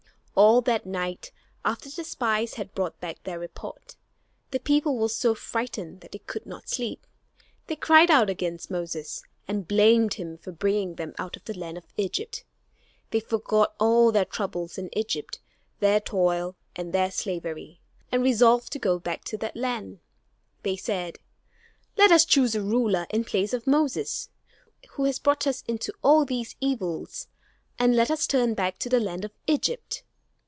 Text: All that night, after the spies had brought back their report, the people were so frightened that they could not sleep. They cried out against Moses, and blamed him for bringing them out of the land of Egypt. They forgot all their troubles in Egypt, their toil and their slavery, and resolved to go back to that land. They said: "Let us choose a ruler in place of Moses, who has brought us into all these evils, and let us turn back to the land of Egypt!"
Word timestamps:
All 0.33 0.61
that 0.61 0.85
night, 0.87 1.31
after 1.65 1.87
the 1.89 2.05
spies 2.05 2.53
had 2.55 2.73
brought 2.73 2.99
back 3.01 3.21
their 3.23 3.37
report, 3.37 3.95
the 4.51 4.61
people 4.61 4.97
were 4.97 5.09
so 5.09 5.35
frightened 5.35 5.99
that 6.01 6.13
they 6.13 6.19
could 6.19 6.45
not 6.47 6.67
sleep. 6.69 7.05
They 7.67 7.75
cried 7.75 8.09
out 8.09 8.27
against 8.29 8.71
Moses, 8.71 9.21
and 9.47 9.67
blamed 9.67 10.15
him 10.15 10.37
for 10.39 10.51
bringing 10.53 10.95
them 10.95 11.13
out 11.19 11.35
of 11.35 11.43
the 11.43 11.55
land 11.57 11.77
of 11.77 11.85
Egypt. 11.97 12.43
They 13.11 13.19
forgot 13.19 13.75
all 13.77 14.11
their 14.11 14.25
troubles 14.25 14.77
in 14.79 14.89
Egypt, 14.97 15.39
their 15.79 15.99
toil 15.99 16.55
and 16.77 16.91
their 16.93 17.11
slavery, 17.11 17.79
and 18.11 18.23
resolved 18.23 18.71
to 18.71 18.79
go 18.79 18.97
back 18.99 19.23
to 19.25 19.37
that 19.37 19.55
land. 19.57 19.99
They 20.63 20.77
said: 20.77 21.19
"Let 21.97 22.11
us 22.11 22.25
choose 22.25 22.55
a 22.55 22.63
ruler 22.63 23.05
in 23.11 23.25
place 23.25 23.53
of 23.53 23.67
Moses, 23.67 24.29
who 24.91 25.03
has 25.03 25.19
brought 25.19 25.45
us 25.45 25.61
into 25.67 25.93
all 26.01 26.25
these 26.25 26.55
evils, 26.61 27.27
and 27.77 27.95
let 27.97 28.09
us 28.09 28.25
turn 28.25 28.53
back 28.55 28.79
to 28.79 28.89
the 28.89 29.01
land 29.01 29.23
of 29.25 29.31
Egypt!" 29.45 30.01